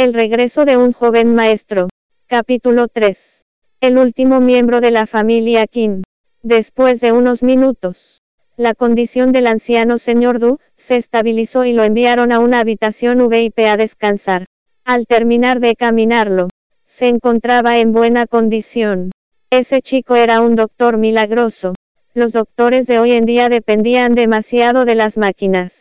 El 0.00 0.14
regreso 0.14 0.64
de 0.64 0.78
un 0.78 0.94
joven 0.94 1.34
maestro. 1.34 1.90
Capítulo 2.26 2.88
3. 2.88 3.44
El 3.82 3.98
último 3.98 4.40
miembro 4.40 4.80
de 4.80 4.90
la 4.90 5.04
familia 5.04 5.66
King. 5.66 6.04
Después 6.42 7.02
de 7.02 7.12
unos 7.12 7.42
minutos, 7.42 8.22
la 8.56 8.72
condición 8.72 9.30
del 9.30 9.46
anciano 9.46 9.98
señor 9.98 10.38
Du 10.38 10.58
se 10.74 10.96
estabilizó 10.96 11.66
y 11.66 11.74
lo 11.74 11.84
enviaron 11.84 12.32
a 12.32 12.38
una 12.38 12.60
habitación 12.60 13.28
VIP 13.28 13.58
a 13.58 13.76
descansar. 13.76 14.46
Al 14.86 15.06
terminar 15.06 15.60
de 15.60 15.76
caminarlo, 15.76 16.48
se 16.86 17.08
encontraba 17.08 17.76
en 17.76 17.92
buena 17.92 18.24
condición. 18.24 19.10
Ese 19.50 19.82
chico 19.82 20.16
era 20.16 20.40
un 20.40 20.56
doctor 20.56 20.96
milagroso. 20.96 21.74
Los 22.14 22.32
doctores 22.32 22.86
de 22.86 23.00
hoy 23.00 23.12
en 23.12 23.26
día 23.26 23.50
dependían 23.50 24.14
demasiado 24.14 24.86
de 24.86 24.94
las 24.94 25.18
máquinas. 25.18 25.79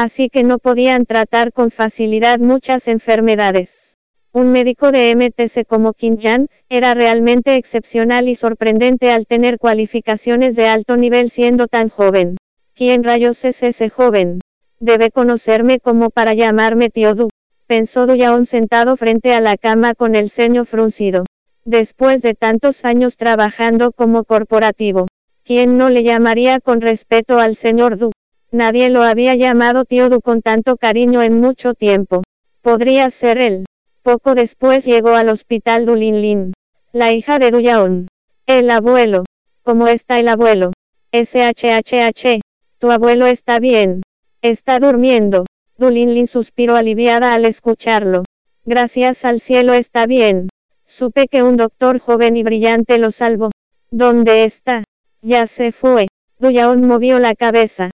Así 0.00 0.28
que 0.28 0.44
no 0.44 0.60
podían 0.60 1.06
tratar 1.06 1.52
con 1.52 1.72
facilidad 1.72 2.38
muchas 2.38 2.86
enfermedades. 2.86 3.96
Un 4.30 4.52
médico 4.52 4.92
de 4.92 5.10
MTC 5.10 5.66
como 5.66 5.92
Kim 5.92 6.16
Jan, 6.16 6.46
era 6.68 6.94
realmente 6.94 7.56
excepcional 7.56 8.28
y 8.28 8.36
sorprendente 8.36 9.10
al 9.10 9.26
tener 9.26 9.58
cualificaciones 9.58 10.54
de 10.54 10.68
alto 10.68 10.96
nivel 10.96 11.30
siendo 11.30 11.66
tan 11.66 11.88
joven. 11.88 12.36
¿Quién 12.76 13.02
rayos 13.02 13.44
es 13.44 13.60
ese 13.64 13.90
joven? 13.90 14.38
Debe 14.78 15.10
conocerme 15.10 15.80
como 15.80 16.10
para 16.10 16.32
llamarme 16.32 16.90
tío 16.90 17.16
Du 17.16 17.28
pensó 17.66 18.06
Duyaon 18.06 18.46
sentado 18.46 18.96
frente 18.96 19.34
a 19.34 19.40
la 19.40 19.56
cama 19.56 19.94
con 19.94 20.14
el 20.14 20.30
ceño 20.30 20.64
fruncido. 20.64 21.24
Después 21.64 22.22
de 22.22 22.34
tantos 22.34 22.84
años 22.84 23.16
trabajando 23.16 23.90
como 23.90 24.22
corporativo, 24.22 25.08
¿quién 25.42 25.76
no 25.76 25.90
le 25.90 26.04
llamaría 26.04 26.60
con 26.60 26.80
respeto 26.80 27.40
al 27.40 27.56
señor 27.56 27.98
Du? 27.98 28.12
Nadie 28.50 28.90
lo 28.90 29.02
había 29.02 29.34
llamado 29.34 29.84
tío 29.84 30.08
Du 30.08 30.20
con 30.20 30.42
tanto 30.42 30.76
cariño 30.76 31.22
en 31.22 31.40
mucho 31.40 31.74
tiempo. 31.74 32.22
Podría 32.62 33.10
ser 33.10 33.38
él. 33.38 33.64
Poco 34.02 34.34
después 34.34 34.84
llegó 34.84 35.10
al 35.10 35.28
hospital 35.28 35.84
Du 35.84 35.94
Lin 35.94 36.22
Lin, 36.22 36.52
la 36.92 37.12
hija 37.12 37.38
de 37.38 37.50
Duyaon. 37.50 38.08
El 38.46 38.70
abuelo. 38.70 39.24
¿Cómo 39.62 39.86
está 39.88 40.18
el 40.18 40.28
abuelo? 40.28 40.72
SHHH. 41.12 42.40
Tu 42.78 42.90
abuelo 42.90 43.26
está 43.26 43.58
bien. 43.58 44.02
Está 44.40 44.78
durmiendo. 44.78 45.44
Dulinlin 45.76 46.26
suspiró 46.26 46.76
aliviada 46.76 47.34
al 47.34 47.44
escucharlo. 47.44 48.24
Gracias 48.64 49.24
al 49.24 49.40
cielo 49.40 49.74
está 49.74 50.06
bien. 50.06 50.48
Supe 50.86 51.28
que 51.28 51.42
un 51.42 51.56
doctor 51.56 51.98
joven 51.98 52.36
y 52.36 52.42
brillante 52.42 52.98
lo 52.98 53.10
salvó. 53.10 53.50
¿Dónde 53.90 54.44
está? 54.44 54.84
Ya 55.22 55.46
se 55.46 55.70
fue. 55.72 56.08
Duyaon 56.38 56.86
movió 56.86 57.18
la 57.18 57.34
cabeza. 57.34 57.90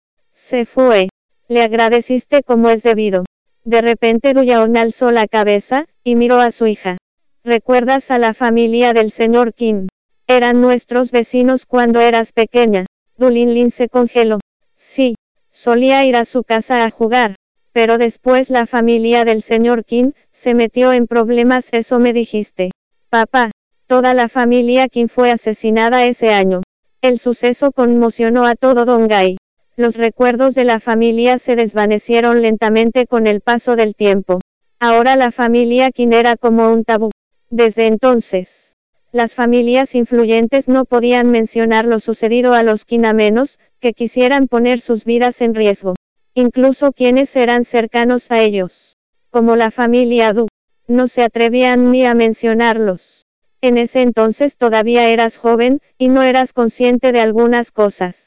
Se 0.55 0.67
fue. 0.67 1.09
Le 1.49 1.63
agradeciste 1.63 2.45
como 2.45 2.69
es 2.69 2.85
debido. 2.85 3.25
De 3.65 3.81
repente 3.81 4.35
Duyaon 4.35 4.77
alzó 4.77 5.11
la 5.11 5.27
cabeza, 5.27 5.87
y 6.05 6.15
miró 6.15 6.39
a 6.39 6.53
su 6.53 6.69
hija. 6.69 6.97
¿Recuerdas 7.43 8.13
a 8.13 8.21
la 8.21 8.35
familia 8.35 8.93
del 8.93 9.11
señor 9.11 9.53
Kim? 9.53 9.89
Eran 10.29 10.61
nuestros 10.61 11.11
vecinos 11.11 11.67
cuando 11.67 11.99
eras 11.99 12.31
pequeña. 12.31 12.87
Dulinlin 13.19 13.73
se 13.73 13.89
congeló. 13.89 14.39
Sí. 14.77 15.17
Solía 15.51 16.05
ir 16.05 16.15
a 16.15 16.25
su 16.25 16.45
casa 16.45 16.85
a 16.85 16.91
jugar. 16.91 17.35
Pero 17.73 17.99
después 17.99 18.49
la 18.49 18.67
familia 18.67 19.25
del 19.25 19.43
señor 19.43 19.85
King, 19.85 20.13
se 20.31 20.55
metió 20.55 20.93
en 20.93 21.09
problemas, 21.09 21.69
eso 21.73 21.99
me 21.99 22.13
dijiste. 22.13 22.71
Papá, 23.09 23.51
toda 23.89 24.15
la 24.15 24.29
familia 24.29 24.87
King 24.87 25.09
fue 25.09 25.33
asesinada 25.33 26.05
ese 26.05 26.33
año. 26.33 26.61
El 27.03 27.19
suceso 27.19 27.73
conmocionó 27.73 28.47
a 28.47 28.55
todo 28.55 28.85
Dongay. 28.85 29.37
Los 29.77 29.97
recuerdos 29.97 30.55
de 30.55 30.63
la 30.63 30.79
familia 30.79 31.39
se 31.39 31.57
desvanecieron 31.57 32.43
lentamente 32.43 33.09
con 33.09 33.27
el 33.27 33.41
paso 33.41 33.75
del 33.75 33.97
tiempo. 33.97 34.39
Ahora 34.79 35.17
la 35.17 35.33
familia 35.33 35.91
King 35.91 36.13
era 36.13 36.37
como 36.37 36.73
un 36.73 36.85
tabú. 36.85 37.11
Desde 37.51 37.89
entonces, 37.89 38.77
las 39.11 39.35
familias 39.35 39.97
influyentes 39.97 40.69
no 40.69 40.85
podían 40.85 41.33
mencionar 41.33 41.87
lo 41.87 41.99
sucedido 41.99 42.53
a 42.53 42.63
los 42.63 42.85
King 42.85 43.05
a 43.05 43.15
menos 43.15 43.59
que 43.81 43.95
quisieran 43.95 44.47
poner 44.47 44.79
sus 44.79 45.05
vidas 45.05 45.41
en 45.41 45.57
riesgo. 45.57 45.97
Incluso 46.35 46.93
quienes 46.93 47.35
eran 47.35 47.65
cercanos 47.65 48.31
a 48.31 48.41
ellos, 48.43 48.97
como 49.31 49.57
la 49.57 49.73
familia 49.73 50.33
Du, 50.33 50.47
no 50.87 51.09
se 51.09 51.23
atrevían 51.23 51.91
ni 51.91 52.07
a 52.07 52.15
mencionarlos. 52.15 53.27
En 53.61 53.79
ese 53.79 54.03
entonces 54.03 54.57
todavía 54.57 55.09
eras 55.09 55.37
joven, 55.37 55.81
y 55.99 56.09
no 56.09 56.23
eras 56.23 56.53
consciente 56.53 57.11
de 57.11 57.21
algunas 57.21 57.73
cosas. 57.73 58.24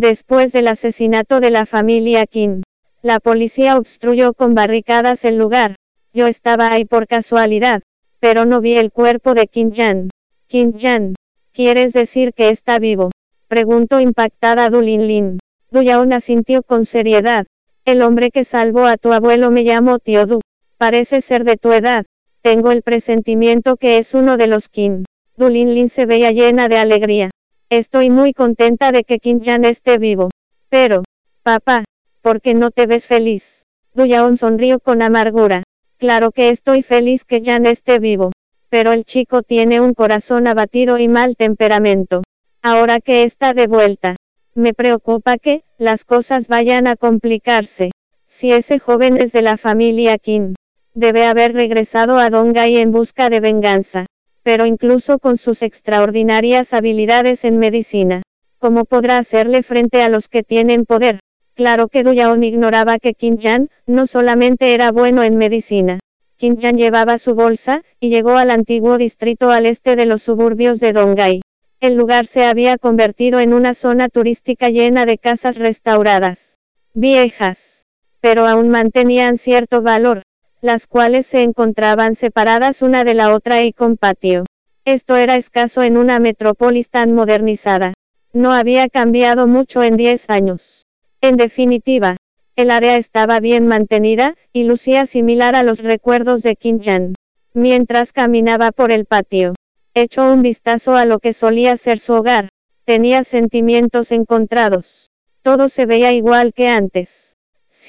Después 0.00 0.52
del 0.52 0.68
asesinato 0.68 1.40
de 1.40 1.50
la 1.50 1.66
familia 1.66 2.24
Kim, 2.24 2.62
la 3.02 3.18
policía 3.18 3.76
obstruyó 3.76 4.32
con 4.32 4.54
barricadas 4.54 5.24
el 5.24 5.38
lugar. 5.38 5.74
Yo 6.14 6.28
estaba 6.28 6.70
ahí 6.70 6.84
por 6.84 7.08
casualidad, 7.08 7.82
pero 8.20 8.44
no 8.44 8.60
vi 8.60 8.74
el 8.74 8.92
cuerpo 8.92 9.34
de 9.34 9.48
Kim 9.48 9.72
Jan. 9.74 10.10
Kim 10.46 10.72
Jan, 10.78 11.16
¿quieres 11.52 11.92
decir 11.94 12.32
que 12.32 12.50
está 12.50 12.78
vivo? 12.78 13.10
Preguntó 13.48 13.98
impactada 13.98 14.70
Du 14.70 14.82
Lin. 14.82 15.40
Duyaon 15.72 16.12
asintió 16.12 16.62
con 16.62 16.84
seriedad. 16.84 17.48
El 17.84 18.02
hombre 18.02 18.30
que 18.30 18.44
salvó 18.44 18.86
a 18.86 18.98
tu 18.98 19.12
abuelo 19.12 19.50
me 19.50 19.64
llamó 19.64 19.98
tío 19.98 20.26
Du. 20.26 20.38
Parece 20.76 21.22
ser 21.22 21.42
de 21.42 21.56
tu 21.56 21.72
edad. 21.72 22.06
Tengo 22.40 22.70
el 22.70 22.82
presentimiento 22.82 23.76
que 23.76 23.98
es 23.98 24.14
uno 24.14 24.36
de 24.36 24.46
los 24.46 24.68
Kin. 24.68 25.06
Du 25.36 25.48
Lin 25.48 25.74
Lin 25.74 25.88
se 25.88 26.06
veía 26.06 26.30
llena 26.30 26.68
de 26.68 26.78
alegría. 26.78 27.30
Estoy 27.70 28.08
muy 28.08 28.32
contenta 28.32 28.92
de 28.92 29.04
que 29.04 29.18
Kim 29.18 29.42
Jan 29.42 29.66
esté 29.66 29.98
vivo. 29.98 30.30
Pero, 30.70 31.04
papá, 31.42 31.84
¿por 32.22 32.40
qué 32.40 32.54
no 32.54 32.70
te 32.70 32.86
ves 32.86 33.06
feliz? 33.06 33.66
Duyaon 33.92 34.38
sonrió 34.38 34.80
con 34.80 35.02
amargura. 35.02 35.64
Claro 35.98 36.30
que 36.30 36.48
estoy 36.48 36.82
feliz 36.82 37.26
que 37.26 37.42
Jan 37.44 37.66
esté 37.66 37.98
vivo. 37.98 38.32
Pero 38.70 38.92
el 38.92 39.04
chico 39.04 39.42
tiene 39.42 39.82
un 39.82 39.92
corazón 39.92 40.46
abatido 40.46 40.96
y 40.96 41.08
mal 41.08 41.36
temperamento. 41.36 42.22
Ahora 42.62 43.00
que 43.00 43.24
está 43.24 43.52
de 43.52 43.66
vuelta, 43.66 44.16
me 44.54 44.72
preocupa 44.72 45.36
que, 45.36 45.62
las 45.76 46.06
cosas 46.06 46.48
vayan 46.48 46.86
a 46.86 46.96
complicarse. 46.96 47.90
Si 48.26 48.50
ese 48.50 48.78
joven 48.78 49.20
es 49.20 49.32
de 49.32 49.42
la 49.42 49.58
familia 49.58 50.16
Kim, 50.16 50.54
debe 50.94 51.26
haber 51.26 51.52
regresado 51.52 52.16
a 52.16 52.30
Dongai 52.30 52.78
en 52.78 52.92
busca 52.92 53.28
de 53.28 53.40
venganza. 53.40 54.06
Pero 54.48 54.64
incluso 54.64 55.18
con 55.18 55.36
sus 55.36 55.62
extraordinarias 55.62 56.72
habilidades 56.72 57.44
en 57.44 57.58
medicina, 57.58 58.22
¿cómo 58.58 58.86
podrá 58.86 59.18
hacerle 59.18 59.62
frente 59.62 60.00
a 60.00 60.08
los 60.08 60.28
que 60.28 60.42
tienen 60.42 60.86
poder? 60.86 61.20
Claro 61.52 61.88
que 61.88 62.02
Duyaon 62.02 62.42
ignoraba 62.42 62.96
que 62.96 63.12
Kim 63.12 63.36
Jan, 63.38 63.68
no 63.84 64.06
solamente 64.06 64.72
era 64.72 64.90
bueno 64.90 65.22
en 65.22 65.36
medicina. 65.36 65.98
Kim 66.38 66.56
Jan 66.58 66.78
llevaba 66.78 67.18
su 67.18 67.34
bolsa, 67.34 67.82
y 68.00 68.08
llegó 68.08 68.38
al 68.38 68.50
antiguo 68.50 68.96
distrito 68.96 69.50
al 69.50 69.66
este 69.66 69.96
de 69.96 70.06
los 70.06 70.22
suburbios 70.22 70.80
de 70.80 70.94
Dongai. 70.94 71.42
El 71.78 71.96
lugar 71.96 72.24
se 72.24 72.46
había 72.46 72.78
convertido 72.78 73.40
en 73.40 73.52
una 73.52 73.74
zona 73.74 74.08
turística 74.08 74.70
llena 74.70 75.04
de 75.04 75.18
casas 75.18 75.58
restauradas, 75.58 76.56
viejas, 76.94 77.84
pero 78.22 78.46
aún 78.46 78.70
mantenían 78.70 79.36
cierto 79.36 79.82
valor, 79.82 80.22
las 80.60 80.86
cuales 80.86 81.26
se 81.26 81.42
encontraban 81.42 82.14
separadas 82.14 82.82
una 82.82 83.04
de 83.04 83.14
la 83.14 83.34
otra 83.34 83.62
y 83.62 83.72
con 83.72 83.96
patio. 83.96 84.44
Esto 84.84 85.16
era 85.16 85.36
escaso 85.36 85.82
en 85.82 85.96
una 85.96 86.18
metrópolis 86.18 86.90
tan 86.90 87.12
modernizada. 87.12 87.94
No 88.32 88.52
había 88.52 88.88
cambiado 88.88 89.46
mucho 89.46 89.82
en 89.82 89.96
10 89.96 90.30
años. 90.30 90.86
En 91.20 91.36
definitiva, 91.36 92.16
el 92.56 92.70
área 92.70 92.96
estaba 92.96 93.40
bien 93.40 93.66
mantenida, 93.66 94.34
y 94.52 94.64
lucía 94.64 95.06
similar 95.06 95.56
a 95.56 95.62
los 95.62 95.82
recuerdos 95.82 96.42
de 96.42 96.56
Jan. 96.80 97.14
Mientras 97.54 98.12
caminaba 98.12 98.72
por 98.72 98.92
el 98.92 99.04
patio, 99.04 99.54
Echó 100.00 100.32
un 100.32 100.42
vistazo 100.42 100.94
a 100.94 101.04
lo 101.06 101.18
que 101.18 101.32
solía 101.32 101.76
ser 101.76 101.98
su 101.98 102.12
hogar. 102.12 102.50
Tenía 102.84 103.24
sentimientos 103.24 104.12
encontrados. 104.12 105.10
Todo 105.42 105.68
se 105.68 105.86
veía 105.86 106.12
igual 106.12 106.52
que 106.52 106.68
antes. 106.68 107.17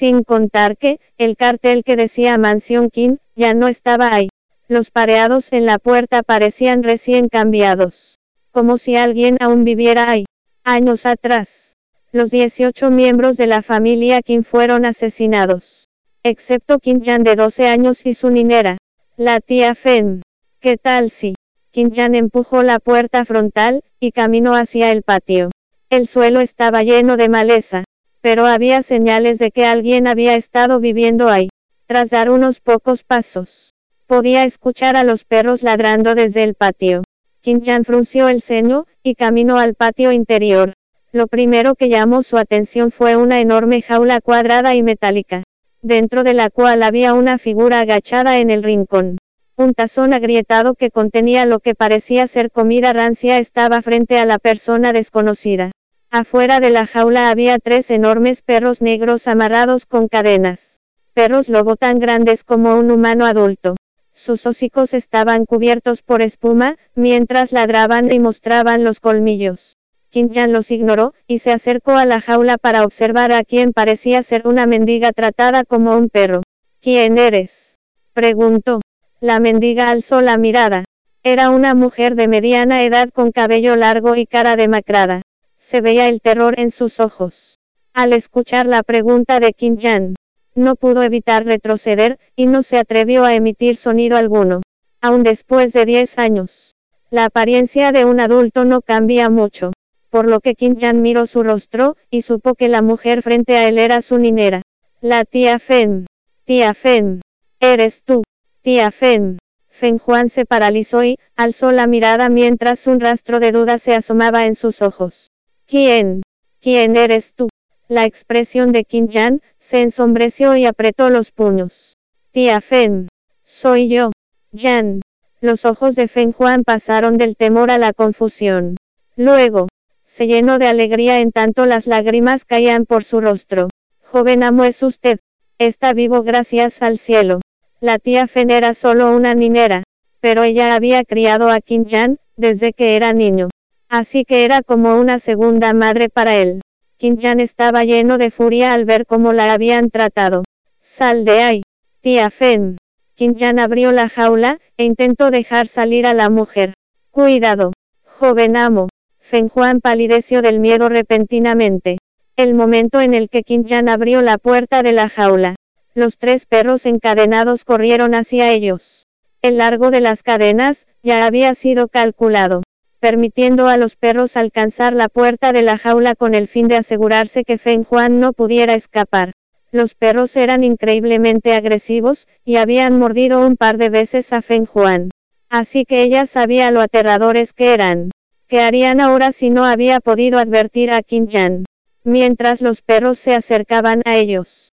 Sin 0.00 0.24
contar 0.24 0.78
que, 0.78 0.98
el 1.18 1.36
cartel 1.36 1.84
que 1.84 1.94
decía 1.94 2.38
Mansión 2.38 2.88
King, 2.88 3.16
ya 3.36 3.52
no 3.52 3.68
estaba 3.68 4.14
ahí. 4.14 4.30
Los 4.66 4.90
pareados 4.90 5.52
en 5.52 5.66
la 5.66 5.78
puerta 5.78 6.22
parecían 6.22 6.82
recién 6.82 7.28
cambiados. 7.28 8.18
Como 8.50 8.78
si 8.78 8.96
alguien 8.96 9.36
aún 9.40 9.62
viviera 9.62 10.10
ahí. 10.10 10.24
Años 10.64 11.04
atrás. 11.04 11.76
Los 12.12 12.30
18 12.30 12.90
miembros 12.90 13.36
de 13.36 13.46
la 13.46 13.60
familia 13.60 14.22
King 14.22 14.40
fueron 14.40 14.86
asesinados. 14.86 15.86
Excepto 16.22 16.78
Kim 16.78 17.02
Jan 17.04 17.22
de 17.22 17.36
12 17.36 17.66
años 17.66 18.06
y 18.06 18.14
su 18.14 18.30
ninera. 18.30 18.78
La 19.18 19.38
tía 19.40 19.74
Fen. 19.74 20.22
¿Qué 20.60 20.78
tal 20.78 21.10
si? 21.10 21.34
Jan 21.74 22.14
empujó 22.14 22.62
la 22.62 22.78
puerta 22.78 23.26
frontal, 23.26 23.84
y 24.00 24.12
caminó 24.12 24.54
hacia 24.54 24.92
el 24.92 25.02
patio. 25.02 25.50
El 25.90 26.06
suelo 26.06 26.40
estaba 26.40 26.82
lleno 26.84 27.18
de 27.18 27.28
maleza, 27.28 27.84
pero 28.20 28.46
había 28.46 28.82
señales 28.82 29.38
de 29.38 29.50
que 29.50 29.64
alguien 29.64 30.06
había 30.06 30.34
estado 30.34 30.80
viviendo 30.80 31.28
ahí. 31.28 31.48
Tras 31.86 32.10
dar 32.10 32.30
unos 32.30 32.60
pocos 32.60 33.02
pasos, 33.02 33.74
podía 34.06 34.44
escuchar 34.44 34.96
a 34.96 35.04
los 35.04 35.24
perros 35.24 35.62
ladrando 35.62 36.14
desde 36.14 36.44
el 36.44 36.54
patio. 36.54 37.02
Jan 37.42 37.84
frunció 37.84 38.28
el 38.28 38.42
ceño, 38.42 38.86
y 39.02 39.14
caminó 39.14 39.58
al 39.58 39.74
patio 39.74 40.12
interior. 40.12 40.74
Lo 41.12 41.26
primero 41.26 41.74
que 41.74 41.88
llamó 41.88 42.22
su 42.22 42.36
atención 42.36 42.90
fue 42.90 43.16
una 43.16 43.40
enorme 43.40 43.82
jaula 43.82 44.20
cuadrada 44.20 44.74
y 44.74 44.82
metálica. 44.82 45.42
dentro 45.82 46.24
de 46.24 46.34
la 46.34 46.50
cual 46.50 46.82
había 46.82 47.14
una 47.14 47.38
figura 47.38 47.80
agachada 47.80 48.38
en 48.38 48.50
el 48.50 48.62
rincón. 48.62 49.16
Un 49.56 49.74
tazón 49.74 50.12
agrietado 50.12 50.74
que 50.74 50.90
contenía 50.90 51.46
lo 51.46 51.60
que 51.60 51.74
parecía 51.74 52.26
ser 52.26 52.50
comida 52.50 52.92
rancia 52.92 53.38
estaba 53.38 53.82
frente 53.82 54.18
a 54.18 54.26
la 54.26 54.38
persona 54.38 54.92
desconocida. 54.92 55.70
Afuera 56.12 56.58
de 56.58 56.70
la 56.70 56.88
jaula 56.88 57.30
había 57.30 57.60
tres 57.60 57.88
enormes 57.88 58.42
perros 58.42 58.82
negros 58.82 59.28
amarrados 59.28 59.86
con 59.86 60.08
cadenas. 60.08 60.80
Perros 61.14 61.48
lobo 61.48 61.76
tan 61.76 62.00
grandes 62.00 62.42
como 62.42 62.74
un 62.74 62.90
humano 62.90 63.26
adulto. 63.26 63.76
Sus 64.12 64.44
hocicos 64.44 64.92
estaban 64.92 65.46
cubiertos 65.46 66.02
por 66.02 66.20
espuma, 66.20 66.78
mientras 66.96 67.52
ladraban 67.52 68.12
y 68.12 68.18
mostraban 68.18 68.82
los 68.82 68.98
colmillos. 68.98 69.76
Jan 70.12 70.52
los 70.52 70.72
ignoró, 70.72 71.14
y 71.28 71.38
se 71.38 71.52
acercó 71.52 71.92
a 71.92 72.06
la 72.06 72.20
jaula 72.20 72.58
para 72.58 72.82
observar 72.82 73.30
a 73.30 73.44
quien 73.44 73.72
parecía 73.72 74.24
ser 74.24 74.48
una 74.48 74.66
mendiga 74.66 75.12
tratada 75.12 75.62
como 75.62 75.96
un 75.96 76.08
perro. 76.08 76.40
¿Quién 76.80 77.18
eres? 77.18 77.78
preguntó. 78.14 78.80
La 79.20 79.38
mendiga 79.38 79.90
alzó 79.90 80.22
la 80.22 80.38
mirada. 80.38 80.86
Era 81.22 81.50
una 81.50 81.74
mujer 81.74 82.16
de 82.16 82.26
mediana 82.26 82.82
edad 82.82 83.10
con 83.10 83.30
cabello 83.30 83.76
largo 83.76 84.16
y 84.16 84.26
cara 84.26 84.56
demacrada. 84.56 85.22
Se 85.70 85.80
veía 85.82 86.08
el 86.08 86.20
terror 86.20 86.58
en 86.58 86.72
sus 86.72 86.98
ojos. 86.98 87.60
Al 87.94 88.12
escuchar 88.12 88.66
la 88.66 88.82
pregunta 88.82 89.38
de 89.38 89.52
Kim 89.52 89.78
Jan, 89.78 90.16
no 90.56 90.74
pudo 90.74 91.04
evitar 91.04 91.44
retroceder, 91.44 92.18
y 92.34 92.46
no 92.46 92.64
se 92.64 92.76
atrevió 92.76 93.22
a 93.22 93.34
emitir 93.34 93.76
sonido 93.76 94.16
alguno. 94.16 94.62
Aún 95.00 95.22
después 95.22 95.72
de 95.72 95.86
10 95.86 96.18
años, 96.18 96.74
la 97.08 97.26
apariencia 97.26 97.92
de 97.92 98.04
un 98.04 98.18
adulto 98.18 98.64
no 98.64 98.82
cambia 98.82 99.30
mucho. 99.30 99.70
Por 100.08 100.28
lo 100.28 100.40
que 100.40 100.56
Kim 100.56 100.76
Jan 100.76 101.02
miró 101.02 101.26
su 101.26 101.44
rostro, 101.44 101.96
y 102.10 102.22
supo 102.22 102.56
que 102.56 102.68
la 102.68 102.82
mujer 102.82 103.22
frente 103.22 103.56
a 103.56 103.68
él 103.68 103.78
era 103.78 104.02
su 104.02 104.18
ninera. 104.18 104.62
La 105.00 105.24
tía 105.24 105.60
Fen. 105.60 106.06
Tía 106.46 106.74
Fen. 106.74 107.20
Eres 107.60 108.02
tú. 108.02 108.24
Tía 108.62 108.90
Fen. 108.90 109.38
Fen 109.68 109.98
Juan 109.98 110.30
se 110.30 110.46
paralizó 110.46 111.04
y, 111.04 111.16
alzó 111.36 111.70
la 111.70 111.86
mirada 111.86 112.28
mientras 112.28 112.88
un 112.88 112.98
rastro 112.98 113.38
de 113.38 113.52
duda 113.52 113.78
se 113.78 113.94
asomaba 113.94 114.46
en 114.46 114.56
sus 114.56 114.82
ojos. 114.82 115.30
¿Quién? 115.70 116.22
¿Quién 116.60 116.96
eres 116.96 117.32
tú? 117.32 117.48
La 117.86 118.04
expresión 118.04 118.72
de 118.72 118.82
Kim 118.82 119.06
Jan, 119.08 119.40
se 119.60 119.82
ensombreció 119.82 120.56
y 120.56 120.66
apretó 120.66 121.10
los 121.10 121.30
puños. 121.30 121.96
Tía 122.32 122.60
Fen. 122.60 123.06
Soy 123.44 123.88
yo. 123.88 124.10
Jan. 124.52 125.00
Los 125.40 125.64
ojos 125.64 125.94
de 125.94 126.08
Fen 126.08 126.32
Juan 126.32 126.64
pasaron 126.64 127.18
del 127.18 127.36
temor 127.36 127.70
a 127.70 127.78
la 127.78 127.92
confusión. 127.92 128.78
Luego, 129.14 129.68
se 130.04 130.26
llenó 130.26 130.58
de 130.58 130.66
alegría 130.66 131.20
en 131.20 131.30
tanto 131.30 131.66
las 131.66 131.86
lágrimas 131.86 132.44
caían 132.44 132.84
por 132.84 133.04
su 133.04 133.20
rostro. 133.20 133.68
Joven 134.02 134.42
amo 134.42 134.64
es 134.64 134.82
usted. 134.82 135.20
Está 135.58 135.92
vivo 135.92 136.24
gracias 136.24 136.82
al 136.82 136.98
cielo. 136.98 137.42
La 137.78 138.00
tía 138.00 138.26
Fen 138.26 138.50
era 138.50 138.74
solo 138.74 139.14
una 139.14 139.34
niñera, 139.34 139.84
pero 140.18 140.42
ella 140.42 140.74
había 140.74 141.04
criado 141.04 141.48
a 141.48 141.60
Kim 141.60 141.84
Jan, 141.88 142.18
desde 142.36 142.72
que 142.72 142.96
era 142.96 143.12
niño. 143.12 143.50
Así 143.90 144.24
que 144.24 144.44
era 144.44 144.62
como 144.62 145.00
una 145.00 145.18
segunda 145.18 145.74
madre 145.74 146.08
para 146.08 146.36
él. 146.36 146.60
Jan 147.00 147.40
estaba 147.40 147.82
lleno 147.82 148.18
de 148.18 148.30
furia 148.30 148.72
al 148.72 148.84
ver 148.84 149.04
cómo 149.04 149.32
la 149.32 149.52
habían 149.52 149.90
tratado. 149.90 150.44
Sal 150.80 151.24
de 151.24 151.42
ahí, 151.42 151.62
tía 152.00 152.30
Fen. 152.30 152.78
Jan 153.18 153.58
abrió 153.58 153.90
la 153.90 154.08
jaula, 154.08 154.60
e 154.76 154.84
intentó 154.84 155.32
dejar 155.32 155.66
salir 155.66 156.06
a 156.06 156.14
la 156.14 156.30
mujer. 156.30 156.74
Cuidado, 157.10 157.72
joven 158.04 158.56
amo. 158.56 158.88
Fen 159.18 159.48
Juan 159.48 159.80
palideció 159.80 160.40
del 160.40 160.60
miedo 160.60 160.88
repentinamente. 160.88 161.98
El 162.36 162.54
momento 162.54 163.00
en 163.00 163.12
el 163.12 163.28
que 163.28 163.42
Jan 163.66 163.88
abrió 163.88 164.22
la 164.22 164.38
puerta 164.38 164.84
de 164.84 164.92
la 164.92 165.08
jaula. 165.08 165.56
Los 165.94 166.16
tres 166.16 166.46
perros 166.46 166.86
encadenados 166.86 167.64
corrieron 167.64 168.14
hacia 168.14 168.52
ellos. 168.52 169.08
El 169.42 169.58
largo 169.58 169.90
de 169.90 170.00
las 170.00 170.22
cadenas, 170.22 170.86
ya 171.02 171.26
había 171.26 171.54
sido 171.56 171.88
calculado, 171.88 172.62
permitiendo 173.00 173.66
a 173.66 173.76
los 173.76 173.96
perros 173.96 174.36
alcanzar 174.36 174.92
la 174.92 175.08
puerta 175.08 175.52
de 175.52 175.62
la 175.62 175.76
jaula 175.76 176.14
con 176.14 176.34
el 176.34 176.46
fin 176.46 176.68
de 176.68 176.76
asegurarse 176.76 177.44
que 177.44 177.58
Feng 177.58 177.82
Juan 177.82 178.20
no 178.20 178.32
pudiera 178.32 178.74
escapar. 178.74 179.32
Los 179.72 179.94
perros 179.94 180.36
eran 180.36 180.62
increíblemente 180.62 181.54
agresivos, 181.54 182.28
y 182.44 182.56
habían 182.56 182.98
mordido 182.98 183.44
un 183.44 183.56
par 183.56 183.78
de 183.78 183.88
veces 183.88 184.32
a 184.32 184.42
Feng 184.42 184.66
Juan. 184.66 185.10
Así 185.48 185.84
que 185.84 186.02
ella 186.02 186.26
sabía 186.26 186.70
lo 186.70 186.80
aterradores 186.80 187.52
que 187.52 187.74
eran. 187.74 188.10
¿Qué 188.46 188.60
harían 188.60 189.00
ahora 189.00 189.32
si 189.32 189.48
no 189.48 189.64
había 189.64 190.00
podido 190.00 190.38
advertir 190.38 190.92
a 190.92 191.02
Qin 191.02 191.26
Yan? 191.26 191.64
Mientras 192.04 192.60
los 192.60 192.82
perros 192.82 193.18
se 193.18 193.34
acercaban 193.34 194.02
a 194.04 194.16
ellos. 194.16 194.70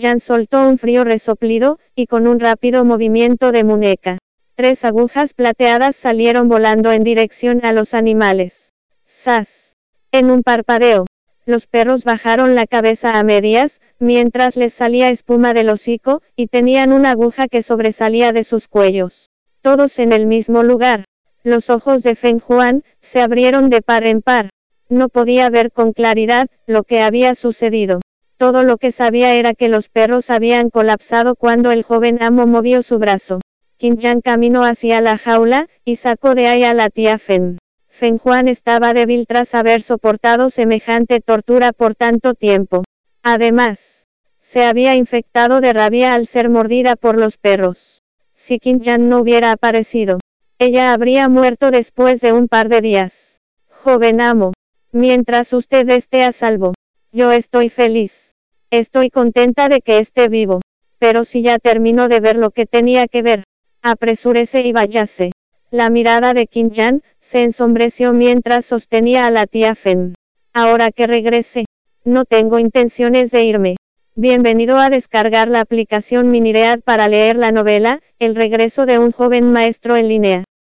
Jan 0.00 0.20
soltó 0.20 0.68
un 0.68 0.78
frío 0.78 1.02
resoplido, 1.02 1.78
y 1.96 2.06
con 2.06 2.28
un 2.28 2.38
rápido 2.38 2.84
movimiento 2.84 3.50
de 3.50 3.64
muñeca, 3.64 4.18
tres 4.54 4.84
agujas 4.84 5.34
plateadas 5.34 5.96
salieron 5.96 6.48
volando 6.48 6.92
en 6.92 7.04
dirección 7.04 7.60
a 7.64 7.72
los 7.72 7.94
animales. 7.94 8.72
¡Sas! 9.04 9.76
En 10.12 10.30
un 10.30 10.42
parpadeo, 10.42 11.06
los 11.44 11.66
perros 11.66 12.04
bajaron 12.04 12.54
la 12.54 12.66
cabeza 12.66 13.18
a 13.18 13.24
medias, 13.24 13.80
mientras 13.98 14.56
les 14.56 14.72
salía 14.72 15.10
espuma 15.10 15.54
del 15.54 15.70
hocico, 15.70 16.22
y 16.36 16.46
tenían 16.46 16.92
una 16.92 17.10
aguja 17.10 17.48
que 17.48 17.62
sobresalía 17.62 18.30
de 18.30 18.44
sus 18.44 18.68
cuellos. 18.68 19.28
Todos 19.60 19.98
en 19.98 20.12
el 20.12 20.26
mismo 20.26 20.62
lugar. 20.62 21.04
Los 21.42 21.68
ojos 21.68 22.04
de 22.04 22.14
Feng 22.14 22.38
Juan, 22.38 22.84
se 23.00 23.20
abrieron 23.20 23.70
de 23.70 23.82
par 23.82 24.06
en 24.06 24.22
par. 24.22 24.50
No 24.88 25.08
podía 25.08 25.50
ver 25.50 25.72
con 25.72 25.92
claridad, 25.92 26.46
lo 26.66 26.84
que 26.84 27.00
había 27.00 27.34
sucedido. 27.34 28.00
Todo 28.36 28.62
lo 28.62 28.76
que 28.76 28.92
sabía 28.92 29.34
era 29.34 29.52
que 29.52 29.68
los 29.68 29.88
perros 29.88 30.30
habían 30.30 30.70
colapsado 30.70 31.34
cuando 31.34 31.72
el 31.72 31.82
joven 31.82 32.22
amo 32.22 32.46
movió 32.46 32.82
su 32.82 32.98
brazo. 32.98 33.40
Kim 33.82 33.98
Jan 33.98 34.20
caminó 34.20 34.62
hacia 34.62 35.00
la 35.00 35.18
jaula, 35.18 35.68
y 35.84 35.96
sacó 35.96 36.36
de 36.36 36.46
ahí 36.46 36.62
a 36.62 36.72
la 36.72 36.88
tía 36.88 37.18
Fen. 37.18 37.58
Fen 37.88 38.16
Juan 38.16 38.46
estaba 38.46 38.94
débil 38.94 39.26
tras 39.26 39.56
haber 39.56 39.82
soportado 39.82 40.50
semejante 40.50 41.18
tortura 41.20 41.72
por 41.72 41.96
tanto 41.96 42.34
tiempo. 42.34 42.84
Además, 43.24 44.06
se 44.38 44.62
había 44.62 44.94
infectado 44.94 45.60
de 45.60 45.72
rabia 45.72 46.14
al 46.14 46.28
ser 46.28 46.48
mordida 46.48 46.94
por 46.94 47.18
los 47.18 47.38
perros. 47.38 48.04
Si 48.36 48.60
Kim 48.60 48.80
Jan 48.80 49.08
no 49.08 49.18
hubiera 49.18 49.50
aparecido, 49.50 50.20
ella 50.60 50.92
habría 50.92 51.28
muerto 51.28 51.72
después 51.72 52.20
de 52.20 52.32
un 52.32 52.46
par 52.46 52.68
de 52.68 52.82
días. 52.82 53.40
Joven 53.68 54.20
amo, 54.20 54.52
mientras 54.92 55.52
usted 55.52 55.90
esté 55.90 56.22
a 56.22 56.30
salvo, 56.30 56.72
yo 57.10 57.32
estoy 57.32 57.68
feliz. 57.68 58.30
Estoy 58.70 59.10
contenta 59.10 59.68
de 59.68 59.80
que 59.80 59.98
esté 59.98 60.28
vivo. 60.28 60.60
Pero 61.00 61.24
si 61.24 61.42
ya 61.42 61.58
terminó 61.58 62.06
de 62.06 62.20
ver 62.20 62.36
lo 62.36 62.52
que 62.52 62.64
tenía 62.64 63.08
que 63.08 63.22
ver, 63.22 63.42
apresúrese 63.82 64.62
y 64.62 64.72
váyase. 64.72 65.32
La 65.70 65.90
mirada 65.90 66.34
de 66.34 66.46
Kim 66.46 66.70
Jan, 66.72 67.02
se 67.20 67.42
ensombreció 67.42 68.12
mientras 68.12 68.64
sostenía 68.66 69.26
a 69.26 69.30
la 69.30 69.46
tía 69.46 69.74
Fen. 69.74 70.14
Ahora 70.52 70.90
que 70.90 71.06
regrese, 71.06 71.64
no 72.04 72.24
tengo 72.24 72.58
intenciones 72.58 73.30
de 73.30 73.44
irme. 73.44 73.76
Bienvenido 74.14 74.76
a 74.76 74.90
descargar 74.90 75.48
la 75.48 75.60
aplicación 75.60 76.30
Miniread 76.30 76.80
para 76.80 77.08
leer 77.08 77.36
la 77.36 77.50
novela, 77.50 78.00
El 78.18 78.34
regreso 78.34 78.86
de 78.86 78.98
un 78.98 79.12
joven 79.12 79.50
maestro 79.50 79.96
en 79.96 80.08
línea. 80.08 80.44